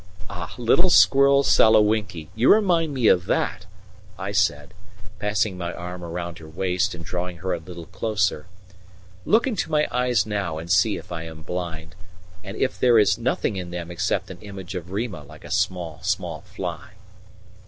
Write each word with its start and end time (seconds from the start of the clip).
"Ah, 0.31 0.55
little 0.57 0.89
squirrel 0.89 1.43
Sakawinki, 1.43 2.29
you 2.33 2.51
remind 2.51 2.91
me 2.91 3.05
of 3.05 3.27
that!" 3.27 3.67
I 4.17 4.31
said, 4.31 4.73
passing 5.19 5.59
my 5.59 5.71
arm 5.75 6.01
round 6.03 6.39
her 6.39 6.49
waist 6.49 6.95
and 6.95 7.05
drawing 7.05 7.37
her 7.37 7.53
a 7.53 7.59
little 7.59 7.85
closer. 7.85 8.47
"Look 9.25 9.45
into 9.45 9.69
my 9.69 9.87
eyes 9.91 10.25
now 10.25 10.57
and 10.57 10.71
see 10.71 10.97
if 10.97 11.11
I 11.11 11.25
am 11.25 11.43
blind, 11.43 11.93
and 12.43 12.57
if 12.57 12.79
there 12.79 12.97
is 12.97 13.19
nothing 13.19 13.57
in 13.57 13.69
them 13.69 13.91
except 13.91 14.31
an 14.31 14.39
image 14.41 14.73
of 14.73 14.89
Rima 14.89 15.21
like 15.21 15.45
a 15.45 15.51
small, 15.51 15.99
small 16.01 16.41
fly." 16.47 16.93